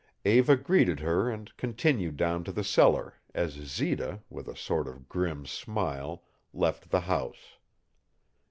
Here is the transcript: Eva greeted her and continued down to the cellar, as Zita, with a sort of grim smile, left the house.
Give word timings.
Eva 0.25 0.55
greeted 0.55 0.99
her 1.01 1.29
and 1.29 1.55
continued 1.57 2.17
down 2.17 2.43
to 2.43 2.51
the 2.51 2.63
cellar, 2.63 3.19
as 3.35 3.51
Zita, 3.51 4.19
with 4.31 4.47
a 4.47 4.57
sort 4.57 4.87
of 4.87 5.07
grim 5.07 5.45
smile, 5.45 6.23
left 6.55 6.89
the 6.89 7.01
house. 7.01 7.59